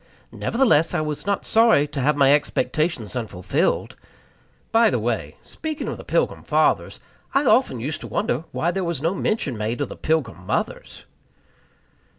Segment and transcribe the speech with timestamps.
[0.31, 3.95] Nevertheless, I was not sorry to have my expectations unfulfilled.
[4.71, 6.99] By the way, speaking of the Pilgrim Fathers,
[7.35, 11.03] I often used to wonder why there was no mention made of the Pilgrim Mothers.